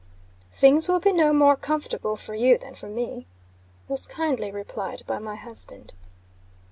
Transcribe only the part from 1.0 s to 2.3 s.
no more comfortable